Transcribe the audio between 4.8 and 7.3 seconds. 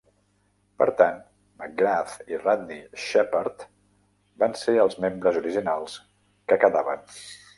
els membres originals que quedaven.